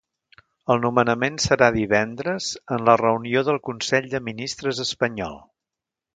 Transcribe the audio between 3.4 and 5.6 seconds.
del consell de ministres espanyol.